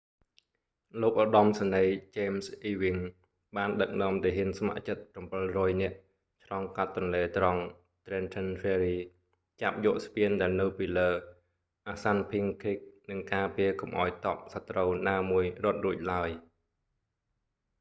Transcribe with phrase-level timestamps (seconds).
[1.01, 2.99] លោកឧត្តមសេនីយ៍ james ewing
[3.57, 5.03] បានដឹកនាំទាហានស្ម័គ្រចិត្ត
[5.41, 5.97] 700នាក់
[6.45, 7.63] ឆ្លងកាត់ទន្លេត្រង់
[8.05, 8.97] trenton ferry
[9.61, 11.09] ចាប់យកស្ពានដែលនៅពីលើ
[11.93, 12.79] assunpink creek
[13.09, 16.29] និងការពារកុំឱ្យទ័ពសត្រូវណាមួយរត់រួចឡើយ